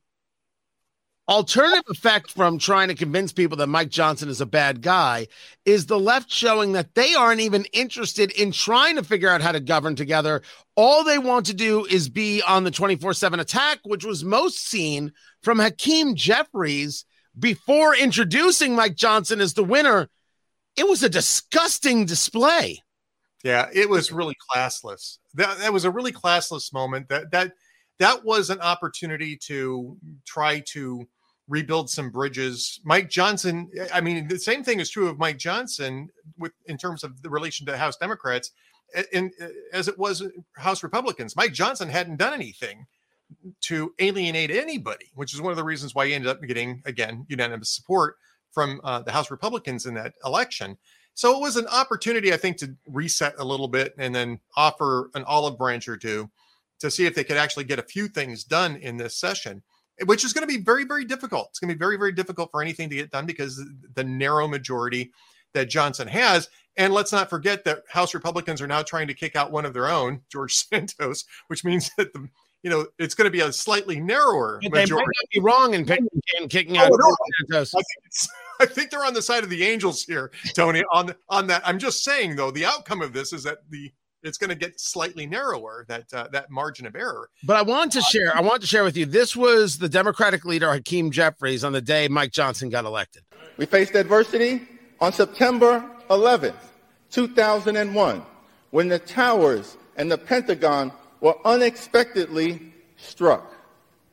[1.29, 5.27] alternative effect from trying to convince people that Mike Johnson is a bad guy
[5.63, 9.51] is the left showing that they aren't even interested in trying to figure out how
[9.51, 10.41] to govern together.
[10.75, 14.57] All they want to do is be on the 24 7 attack, which was most
[14.57, 17.05] seen from Hakeem Jeffries
[17.37, 20.09] before introducing Mike Johnson as the winner.
[20.75, 22.81] It was a disgusting display.
[23.43, 25.18] Yeah, it was really classless.
[25.35, 27.09] That that was a really classless moment.
[27.09, 27.53] That that
[27.99, 31.07] that was an opportunity to try to
[31.47, 32.79] rebuild some bridges.
[32.83, 37.03] Mike Johnson, I mean, the same thing is true of Mike Johnson with in terms
[37.03, 38.51] of the relation to House Democrats,
[39.13, 39.33] and
[39.73, 40.23] as it was
[40.55, 41.35] House Republicans.
[41.35, 42.85] Mike Johnson hadn't done anything
[43.61, 47.25] to alienate anybody, which is one of the reasons why he ended up getting again
[47.29, 48.15] unanimous support
[48.51, 50.77] from uh, the House Republicans in that election.
[51.19, 55.09] So it was an opportunity, I think, to reset a little bit and then offer
[55.15, 56.29] an olive branch or two
[56.79, 59.61] to see if they could actually get a few things done in this session,
[59.99, 61.49] eh, which is going to be very, very difficult.
[61.49, 63.61] It's going to be very, very difficult for anything to get done because
[63.95, 65.11] the narrow majority
[65.53, 66.47] that Johnson has.
[66.77, 69.73] And let's not forget that House Republicans are now trying to kick out one of
[69.73, 72.29] their own, George Santos, which means that the
[72.63, 74.87] you know it's going to be a slightly narrower but majority.
[74.87, 76.07] They might not be wrong in, picking,
[76.39, 77.15] in kicking oh, out no.
[77.49, 77.73] Santos.
[78.59, 80.83] I think, they're on the side of the Angels here, Tony.
[80.91, 83.91] On on that, I'm just saying though, the outcome of this is that the
[84.23, 87.29] it's going to get slightly narrower that uh, that margin of error.
[87.43, 88.35] But I want to share.
[88.35, 89.05] I want to share with you.
[89.05, 93.23] This was the Democratic leader Hakeem Jeffries on the day Mike Johnson got elected.
[93.57, 94.67] We faced adversity
[94.99, 96.55] on September 11th,
[97.11, 98.23] 2001,
[98.71, 100.91] when the towers and the Pentagon
[101.21, 103.53] were unexpectedly struck,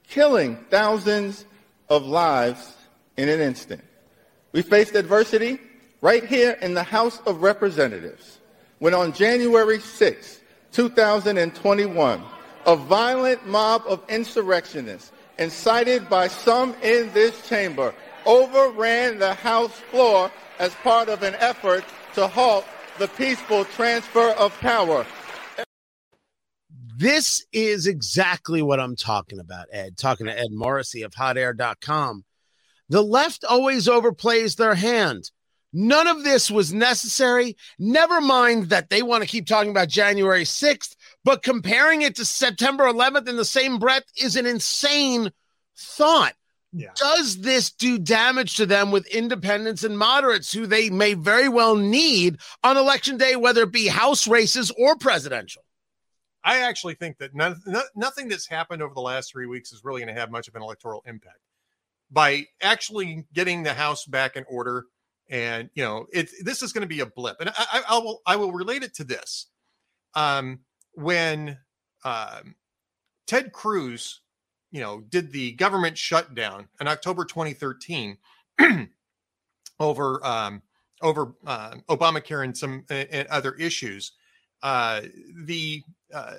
[0.09, 1.44] killing thousands
[1.88, 2.74] of lives
[3.16, 3.82] in an instant.
[4.57, 5.61] We faced adversity
[6.01, 8.38] right here in the House of Representatives
[8.79, 10.40] when on January 6,
[10.73, 12.23] 2021,
[12.64, 20.33] a violent mob of insurrectionists incited by some in this chamber overran the House floor
[20.59, 22.64] as part of an effort to halt
[22.99, 25.05] the peaceful transfer of power.
[26.97, 29.99] This is exactly what I'm talking about, Ed.
[29.99, 32.25] Talking to Ed Morrissey of hotair.com.
[32.88, 35.31] The left always overplays their hand.
[35.72, 37.57] None of this was necessary.
[37.79, 40.94] Never mind that they want to keep talking about January 6th,
[41.25, 45.31] but comparing it to September 11th in the same breath is an insane
[45.77, 46.35] thought.
[46.72, 46.90] Yeah.
[46.94, 51.77] Does this do damage to them with independents and moderates who they may very well
[51.77, 55.62] need on election day, whether it be House races or presidential?
[56.44, 59.85] I actually think that none, no, nothing that's happened over the last three weeks is
[59.85, 61.38] really going to have much of an electoral impact
[62.11, 64.87] by actually getting the house back in order
[65.29, 67.37] and you know it this is going to be a blip.
[67.40, 69.47] And I, I, will i will relate it to this.
[70.14, 70.61] Um
[70.92, 71.59] when
[72.05, 72.55] um
[73.27, 74.21] ted cruz
[74.71, 78.16] you know did the government shutdown in october 2013
[79.81, 80.62] over um
[81.03, 84.12] over uh, obamacare and some and other issues
[84.62, 85.03] uh
[85.45, 85.83] the
[86.14, 86.35] uh,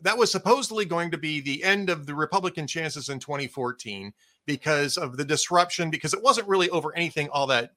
[0.00, 4.12] that was supposedly going to be the end of the Republican chances in 2014
[4.46, 7.72] because of the disruption, because it wasn't really over anything all that.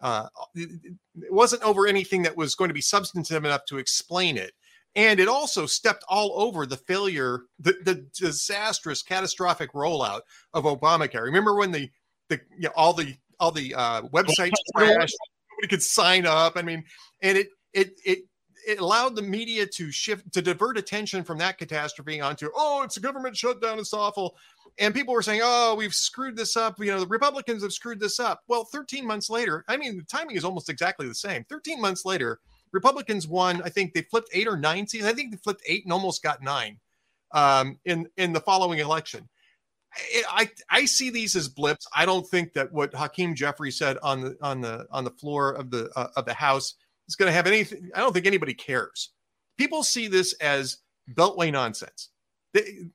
[0.00, 4.52] Uh, it wasn't over anything that was going to be substantive enough to explain it.
[4.96, 10.20] And it also stepped all over the failure, the, the disastrous, catastrophic rollout
[10.52, 11.22] of Obamacare.
[11.22, 11.90] Remember when the
[12.28, 15.16] the you know, all the all the uh, websites crashed,
[15.52, 16.56] nobody could sign up.
[16.56, 16.84] I mean,
[17.22, 18.18] and it it it
[18.66, 22.96] it allowed the media to shift to divert attention from that catastrophe onto oh it's
[22.96, 24.36] a government shutdown it's awful
[24.78, 28.00] and people were saying oh we've screwed this up you know the republicans have screwed
[28.00, 31.44] this up well 13 months later i mean the timing is almost exactly the same
[31.48, 32.40] 13 months later
[32.72, 35.84] republicans won i think they flipped eight or nine seats i think they flipped eight
[35.84, 36.78] and almost got nine
[37.32, 39.28] um, in in the following election
[40.28, 41.86] I, I see these as blips.
[41.94, 45.52] I don't think that what Hakeem Jeffrey said on the on the on the floor
[45.52, 46.74] of the uh, of the House
[47.08, 47.90] is going to have anything.
[47.94, 49.10] I don't think anybody cares.
[49.56, 50.78] People see this as
[51.12, 52.10] beltway nonsense.
[52.54, 52.86] They,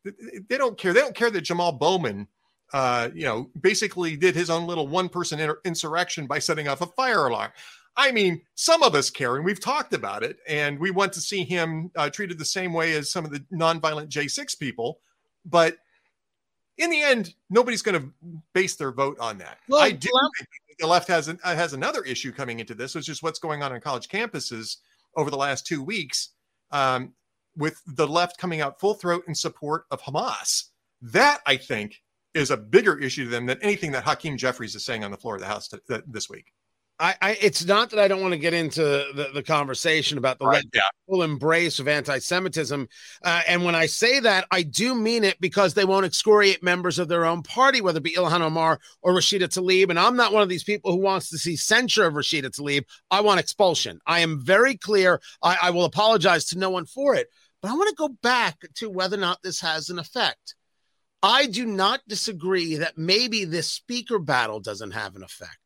[0.50, 0.94] they don't care.
[0.94, 2.28] They don't care that Jamal Bowman,
[2.74, 6.82] uh, you know, basically did his own little one person inter- insurrection by setting off
[6.82, 7.52] a fire alarm.
[7.96, 11.22] I mean, some of us care, and we've talked about it, and we want to
[11.22, 15.00] see him uh, treated the same way as some of the nonviolent J6 people
[15.46, 15.78] but
[16.78, 18.10] in the end, nobody's going to
[18.54, 19.58] base their vote on that.
[19.74, 20.10] I do
[20.80, 23.62] the left has an, uh, has another issue coming into this, which is what's going
[23.62, 24.78] on on college campuses
[25.18, 26.30] over the last two weeks,
[26.72, 27.14] um,
[27.60, 30.64] with the left coming out full throat in support of Hamas.
[31.02, 32.02] That I think
[32.34, 35.18] is a bigger issue to them than anything that Hakeem Jeffries is saying on the
[35.18, 35.70] floor of the House
[36.08, 36.52] this week.
[37.02, 40.38] I, I, it's not that I don't want to get into the, the conversation about
[40.38, 40.82] the right, yeah.
[41.08, 42.90] full embrace of anti-Semitism,
[43.24, 47.00] uh, and when I say that, I do mean it because they won't excoriate members
[47.00, 49.90] of their own party, whether it be Ilhan Omar or Rashida Tlaib.
[49.90, 52.84] And I'm not one of these people who wants to see censure of Rashida Tlaib.
[53.10, 54.02] I want expulsion.
[54.06, 55.22] I am very clear.
[55.42, 57.30] I, I will apologize to no one for it,
[57.62, 60.56] but I want to go back to whether or not this has an effect.
[61.22, 65.58] I do not disagree that maybe this speaker battle doesn't have an effect.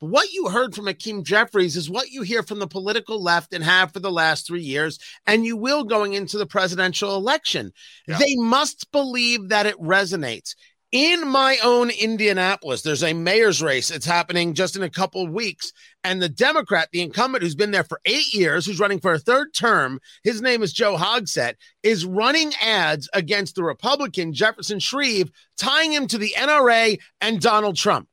[0.00, 3.54] But what you heard from Hakeem Jeffries is what you hear from the political left
[3.54, 7.72] and have for the last three years, and you will going into the presidential election.
[8.06, 8.18] Yeah.
[8.18, 10.54] They must believe that it resonates.
[10.92, 13.90] In my own Indianapolis, there's a mayor's race.
[13.90, 15.72] It's happening just in a couple weeks.
[16.04, 19.18] And the Democrat, the incumbent who's been there for eight years, who's running for a
[19.18, 25.30] third term, his name is Joe Hogsett, is running ads against the Republican Jefferson Shreve,
[25.58, 28.08] tying him to the NRA and Donald Trump.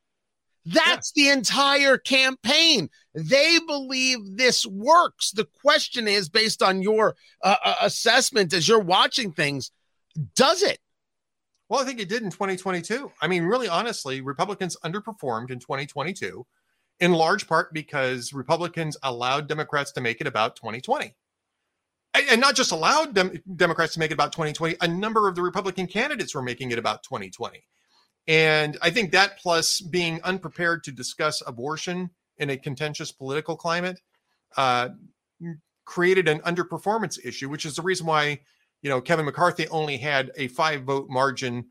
[0.66, 2.90] That's the entire campaign.
[3.14, 5.32] They believe this works.
[5.32, 9.72] The question is, based on your uh, uh, assessment as you're watching things,
[10.36, 10.80] does it?
[11.74, 13.12] Well, I think it did in 2022.
[13.20, 16.46] I mean, really honestly, Republicans underperformed in 2022
[17.00, 21.16] in large part because Republicans allowed Democrats to make it about 2020.
[22.30, 25.42] And not just allowed dem- Democrats to make it about 2020, a number of the
[25.42, 27.66] Republican candidates were making it about 2020.
[28.28, 34.00] And I think that plus being unprepared to discuss abortion in a contentious political climate
[34.58, 34.90] uh,
[35.86, 38.42] created an underperformance issue, which is the reason why,
[38.84, 41.66] you know, Kevin McCarthy only had a five vote margin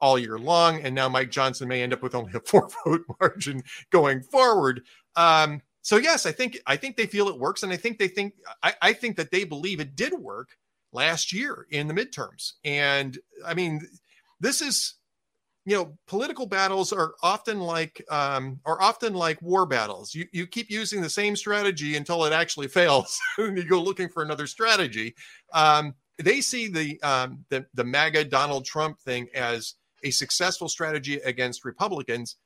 [0.00, 0.80] all year long.
[0.82, 4.82] And now Mike Johnson may end up with only a four vote margin going forward.
[5.16, 8.08] Um, so yes, I think I think they feel it works, and I think they
[8.08, 10.50] think I, I think that they believe it did work
[10.92, 12.52] last year in the midterms.
[12.62, 13.80] And I mean,
[14.38, 14.98] this is
[15.64, 20.46] you know political battles are often like um, are often like war battles you, you
[20.46, 24.46] keep using the same strategy until it actually fails and you go looking for another
[24.46, 25.14] strategy
[25.52, 31.16] um, they see the, um, the the maga donald trump thing as a successful strategy
[31.24, 32.36] against republicans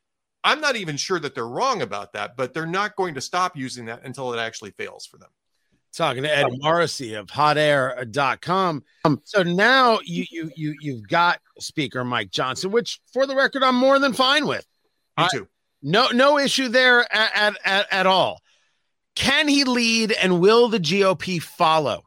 [0.44, 3.56] i'm not even sure that they're wrong about that but they're not going to stop
[3.56, 5.30] using that until it actually fails for them
[5.92, 8.82] talking to Ed Morrissey of hotair.com.
[9.04, 13.62] Um, so now you you you you've got speaker Mike Johnson, which for the record
[13.62, 14.66] I'm more than fine with.
[15.18, 15.48] Me too.
[15.82, 18.40] no no issue there at, at, at all.
[19.14, 22.04] Can he lead and will the GOP follow?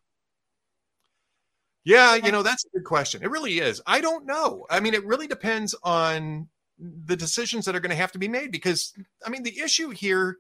[1.86, 3.24] Yeah, you know, that's a good question.
[3.24, 3.80] It really is.
[3.86, 4.66] I don't know.
[4.72, 8.28] I mean, it really depends on the decisions that are going to have to be
[8.28, 8.94] made because
[9.26, 10.40] I mean, the issue here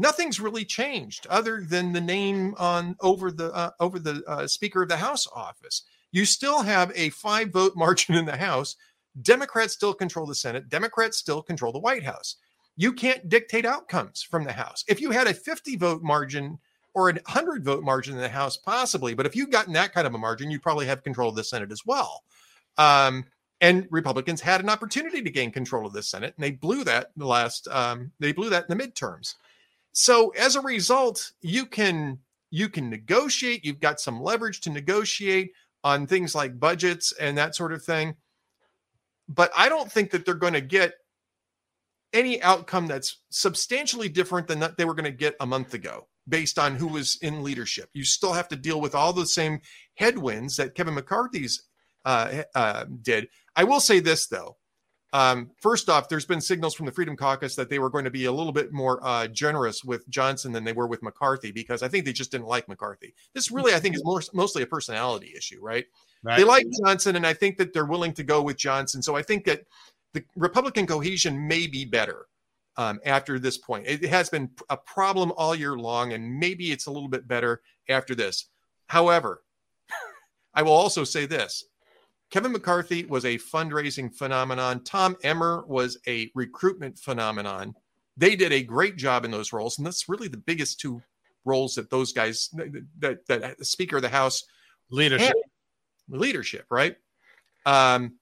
[0.00, 4.82] nothing's really changed other than the name on over the uh, over the uh, Speaker
[4.82, 5.82] of the House office.
[6.10, 8.76] You still have a five vote margin in the House.
[9.22, 10.68] Democrats still control the Senate.
[10.68, 12.36] Democrats still control the White House.
[12.76, 14.84] You can't dictate outcomes from the House.
[14.88, 16.58] If you had a 50 vote margin
[16.94, 20.06] or a 100 vote margin in the House, possibly, but if you've gotten that kind
[20.06, 22.24] of a margin, you probably have control of the Senate as well.
[22.78, 23.26] Um,
[23.60, 27.10] and Republicans had an opportunity to gain control of the Senate, and they blew that
[27.16, 27.68] the last.
[27.68, 29.34] Um, they blew that in the midterms.
[29.92, 32.18] So as a result, you can
[32.50, 33.64] you can negotiate.
[33.64, 35.52] You've got some leverage to negotiate
[35.84, 38.16] on things like budgets and that sort of thing.
[39.28, 40.94] But I don't think that they're going to get
[42.12, 46.06] any outcome that's substantially different than that they were going to get a month ago
[46.28, 47.90] based on who was in leadership.
[47.92, 49.60] You still have to deal with all the same
[49.94, 51.62] headwinds that Kevin McCarthy's
[52.04, 53.28] uh, uh, did.
[53.56, 54.56] I will say this though:
[55.12, 58.10] um, first off, there's been signals from the Freedom Caucus that they were going to
[58.10, 61.82] be a little bit more uh, generous with Johnson than they were with McCarthy because
[61.82, 63.14] I think they just didn't like McCarthy.
[63.34, 65.84] This really, I think, is more, mostly a personality issue, right?
[66.22, 66.36] right?
[66.36, 69.02] They like Johnson, and I think that they're willing to go with Johnson.
[69.02, 69.62] So I think that
[70.14, 72.26] the Republican cohesion may be better
[72.76, 73.86] um, after this point.
[73.86, 77.62] It has been a problem all year long, and maybe it's a little bit better
[77.88, 78.46] after this.
[78.86, 79.42] However,
[80.54, 81.64] I will also say this
[82.30, 84.84] Kevin McCarthy was a fundraising phenomenon.
[84.84, 87.74] Tom Emmer was a recruitment phenomenon.
[88.16, 91.02] They did a great job in those roles, and that's really the biggest two
[91.44, 92.50] roles that those guys
[92.96, 94.44] that that the Speaker of the House
[94.90, 95.34] leadership
[96.08, 96.96] leadership, right?
[97.66, 98.16] Um,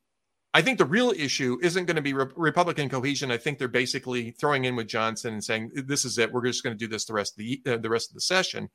[0.58, 3.30] I think the real issue isn't going to be re- Republican cohesion.
[3.30, 6.32] I think they're basically throwing in with Johnson and saying this is it.
[6.32, 8.20] We're just going to do this the rest of the uh, the rest of the
[8.20, 8.68] session.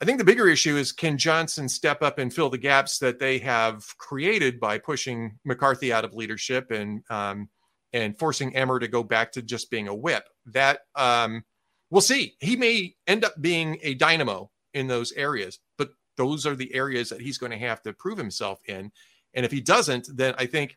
[0.00, 3.18] I think the bigger issue is can Johnson step up and fill the gaps that
[3.18, 7.48] they have created by pushing McCarthy out of leadership and um,
[7.92, 10.28] and forcing Emmer to go back to just being a whip.
[10.46, 11.42] That um,
[11.90, 12.36] we'll see.
[12.38, 17.08] He may end up being a dynamo in those areas, but those are the areas
[17.08, 18.92] that he's going to have to prove himself in.
[19.34, 20.76] And if he doesn't, then I think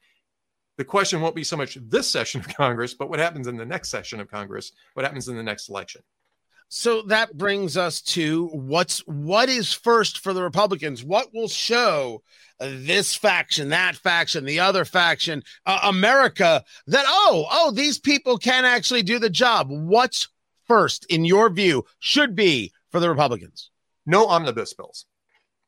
[0.78, 3.66] the question won't be so much this session of Congress, but what happens in the
[3.66, 6.02] next session of Congress, what happens in the next election.
[6.74, 11.04] So that brings us to what's what is first for the Republicans.
[11.04, 12.24] What will show
[12.60, 18.64] this faction, that faction, the other faction, uh, America that oh oh these people can
[18.64, 19.68] actually do the job.
[19.70, 20.30] What's
[20.66, 23.70] first in your view should be for the Republicans?
[24.06, 25.06] No omnibus bills.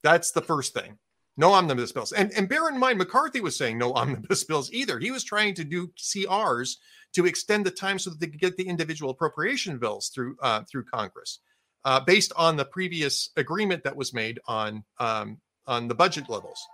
[0.04, 0.98] That's the first thing.
[1.36, 2.12] No omnibus bills.
[2.12, 5.00] And and bear in mind, McCarthy was saying no omnibus bills either.
[5.00, 6.78] He was trying to do CRs
[7.14, 10.64] to extend the time so that they could get the individual appropriation bills through uh,
[10.70, 11.40] through Congress,
[11.86, 16.68] uh, based on the previous agreement that was made on um, on the budget levels.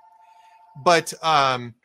[0.84, 1.76] But um,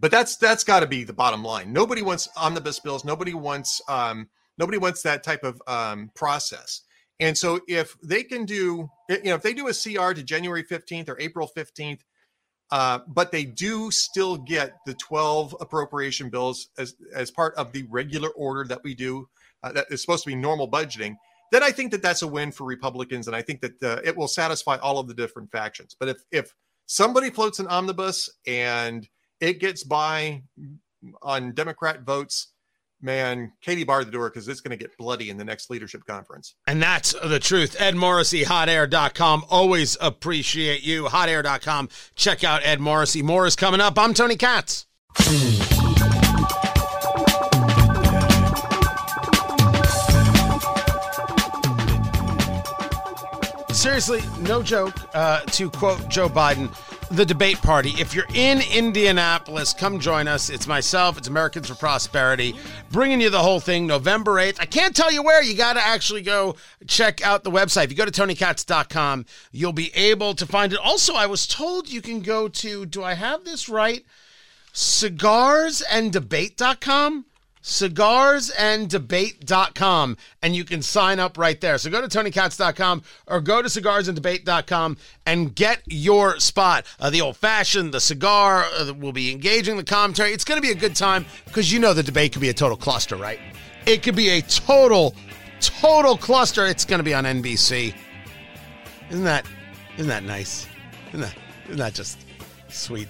[0.00, 1.72] but that's that's got to be the bottom line.
[1.72, 3.04] Nobody wants omnibus bills.
[3.04, 4.28] Nobody wants um,
[4.58, 6.82] nobody wants that type of um, process.
[7.20, 10.64] And so if they can do, you know, if they do a CR to January
[10.64, 12.00] 15th or April 15th,
[12.70, 17.82] uh, but they do still get the 12 appropriation bills as, as part of the
[17.90, 19.28] regular order that we do
[19.62, 21.16] uh, that is supposed to be normal budgeting
[21.50, 24.16] then i think that that's a win for republicans and i think that uh, it
[24.16, 25.96] will satisfy all of the different factions.
[25.98, 26.54] But if if
[26.86, 29.08] somebody floats an omnibus and
[29.40, 30.42] it gets by
[31.22, 32.48] on democrat votes
[33.02, 36.04] man, Katie barred the door because it's going to get bloody in the next leadership
[36.06, 36.54] conference.
[36.66, 37.76] And that's the truth.
[37.80, 39.44] Ed Morrissey, hotair.com.
[39.48, 41.04] Always appreciate you.
[41.04, 41.88] Hotair.com.
[42.14, 43.22] Check out Ed Morrissey.
[43.22, 43.98] More is coming up.
[43.98, 44.86] I'm Tony Katz.
[53.72, 54.94] Seriously, no joke.
[55.14, 56.68] Uh, to quote Joe Biden,
[57.10, 57.90] the debate party.
[57.98, 60.48] If you're in Indianapolis, come join us.
[60.48, 62.54] It's myself, it's Americans for Prosperity,
[62.90, 64.60] bringing you the whole thing November 8th.
[64.60, 65.42] I can't tell you where.
[65.42, 66.56] You got to actually go
[66.86, 67.84] check out the website.
[67.84, 70.78] If you go to tonykatz.com, you'll be able to find it.
[70.78, 74.04] Also, I was told you can go to, do I have this right?
[74.72, 77.24] Cigarsanddebate.com
[77.62, 81.76] cigarsanddebate.com and you can sign up right there.
[81.78, 84.96] So go to tonykatz.com or go to cigarsanddebate.com
[85.26, 86.86] and get your spot.
[86.98, 90.32] Uh, the old fashioned, the cigar, uh, will be engaging the commentary.
[90.32, 92.54] It's going to be a good time because you know the debate could be a
[92.54, 93.38] total cluster, right?
[93.86, 95.14] It could be a total,
[95.60, 96.66] total cluster.
[96.66, 97.94] It's going to be on NBC.
[99.10, 99.44] Isn't that,
[99.96, 100.66] isn't that nice?
[101.08, 101.34] Isn't that,
[101.66, 102.24] isn't that just
[102.68, 103.08] sweet?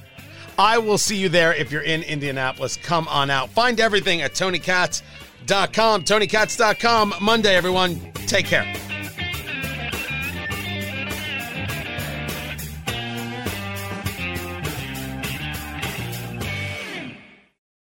[0.61, 2.76] I will see you there if you're in Indianapolis.
[2.76, 3.48] Come on out.
[3.48, 6.04] Find everything at tonykatz.com.
[6.04, 7.14] Tonykatz.com.
[7.22, 8.12] Monday, everyone.
[8.26, 8.89] Take care.